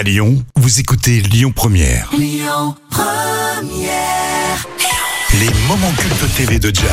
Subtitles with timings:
[0.00, 2.08] À Lyon, vous écoutez Lyon Première.
[2.18, 2.40] Les
[5.68, 6.86] moments cultes TV de Jam.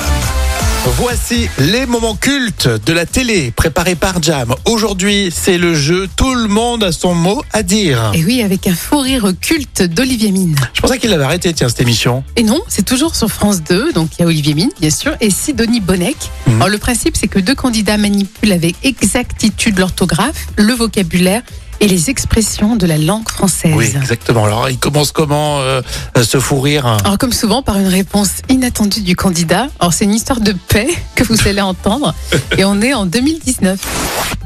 [0.97, 4.53] Voici les moments cultes de la télé préparés par Jam.
[4.65, 8.11] Aujourd'hui, c'est le jeu Tout le monde a son mot à dire.
[8.13, 10.57] Et oui, avec un fou rire culte d'Olivier Mine.
[10.73, 12.25] Je pensais qu'il avait arrêté, tiens, cette émission.
[12.35, 15.15] Et non, c'est toujours sur France 2, donc il y a Olivier Mine, bien sûr,
[15.21, 16.17] et Sidonie Bonnec.
[16.45, 16.55] Mhm.
[16.55, 21.41] Alors le principe, c'est que deux candidats manipulent avec exactitude l'orthographe, le vocabulaire
[21.79, 23.73] et les expressions de la langue française.
[23.75, 24.45] Oui, exactement.
[24.45, 25.81] Alors, il commence comment euh,
[26.21, 29.67] ce fou rire Alors comme souvent, par une réponse inattendue du candidat.
[29.79, 32.13] Alors c'est une histoire de paix que vous allez entendre,
[32.57, 33.79] et on est en 2019.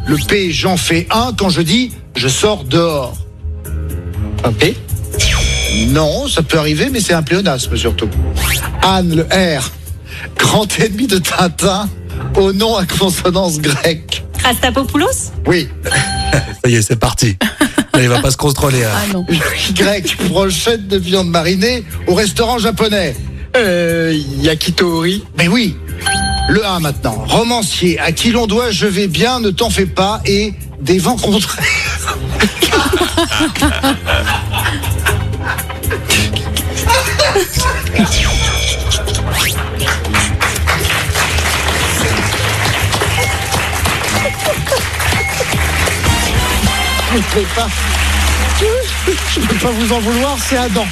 [0.07, 3.17] Le P, j'en fais un quand je dis je sors dehors.
[4.43, 4.75] Un P
[5.87, 8.09] Non, ça peut arriver, mais c'est un pléonasme surtout.
[8.81, 9.71] Anne, le R,
[10.37, 11.87] grand ennemi de Tintin,
[12.35, 14.23] au nom à consonance grecque.
[14.43, 15.31] Rastapopoulos?
[15.45, 15.69] Oui,
[16.31, 17.37] Ça y est, c'est parti.
[17.93, 18.83] Là, il va pas se contrôler.
[18.83, 18.89] hein.
[18.93, 19.25] Ah non.
[19.29, 23.15] Y, brochette de viande marinée au restaurant japonais.
[23.57, 25.25] Euh, Yakitori.
[25.37, 25.75] Mais oui,
[26.49, 27.25] le 1 maintenant.
[27.27, 31.17] Romancier, à qui l'on doit je vais bien, ne t'en fais pas, et des vents
[31.17, 31.59] contraires.
[47.11, 47.67] Je ne peux pas.
[49.35, 50.87] Je ne peux pas vous en vouloir, c'est Adam.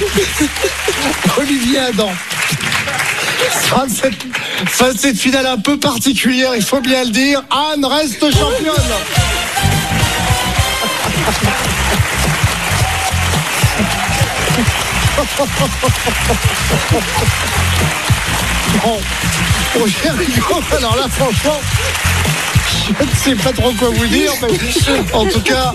[1.38, 2.10] Olivier Adam.
[3.52, 7.42] Fin de cette, finale un peu particulière, il faut bien le dire.
[7.50, 8.74] Anne reste championne.
[18.82, 18.98] Bon,
[20.18, 21.60] rigole, alors là franchement,
[22.98, 24.48] je ne sais pas trop quoi vous dire, mais
[25.12, 25.74] en tout cas,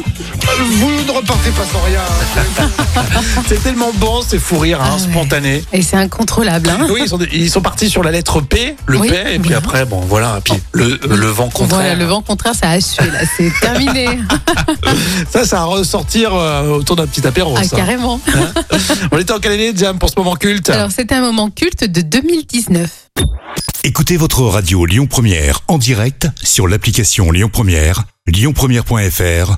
[0.80, 2.02] vous ne repartez pas sans rien.
[3.48, 5.00] C'est tellement bon, ces fou rires hein, Ah ouais.
[5.02, 5.64] spontanés.
[5.74, 6.70] Et c'est incontrôlable.
[6.70, 9.40] Hein Oui, ils sont, ils sont partis sur la lettre P, le Oui, P, et
[9.40, 11.80] puis après, bon, voilà, puis le, le vent contraire.
[11.82, 14.08] Voilà, le vent contraire, ça a sué, là, c'est terminé.
[15.32, 17.56] Ça, ça va ressortir euh, autour d'un petit apéro.
[17.58, 17.76] Ah, ça.
[17.76, 18.20] carrément.
[19.12, 20.70] On était en quelle année, Jam, pour ce moment culte?
[20.70, 22.90] Alors, c'était un moment culte de 2019.
[23.84, 29.58] Écoutez votre radio Lyon Première en direct sur l'application Lyon Première, lyonpremière.fr